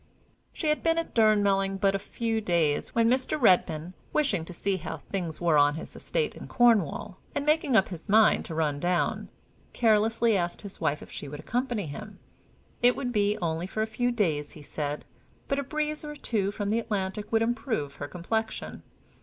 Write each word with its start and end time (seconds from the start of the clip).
She 0.51 0.69
had 0.69 0.81
been 0.81 0.97
at 0.97 1.13
Durnmelling 1.13 1.77
but 1.77 1.93
a 1.93 1.99
few 1.99 2.41
days, 2.41 2.95
when 2.95 3.07
Mr. 3.07 3.39
Redmain, 3.39 3.93
wishing 4.11 4.43
to 4.45 4.51
see 4.51 4.77
how 4.77 4.97
things 4.97 5.39
were 5.39 5.59
on 5.59 5.75
his 5.75 5.95
estate 5.95 6.33
in 6.35 6.47
Cornwall, 6.47 7.19
and 7.35 7.45
making 7.45 7.75
up 7.75 7.89
his 7.89 8.09
mind 8.09 8.43
to 8.45 8.55
run 8.55 8.79
down, 8.79 9.29
carelessly 9.73 10.35
asked 10.35 10.63
his 10.63 10.81
wife 10.81 11.03
if 11.03 11.11
she 11.11 11.27
would 11.27 11.39
accompany 11.39 11.85
him: 11.85 12.17
it 12.81 12.95
would 12.95 13.11
be 13.11 13.37
only 13.43 13.67
for 13.67 13.83
a 13.83 13.85
few 13.85 14.11
days, 14.11 14.53
he 14.53 14.63
said; 14.63 15.05
but 15.47 15.59
a 15.59 15.63
breeze 15.63 16.03
or 16.03 16.15
two 16.15 16.49
from 16.49 16.71
the 16.71 16.79
Atlantic 16.79 17.31
would 17.31 17.43
improve 17.43 17.93
her 17.97 18.07
complexion. 18.07 18.81